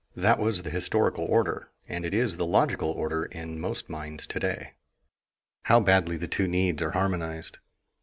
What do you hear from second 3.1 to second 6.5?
in most minds to day. How badly the two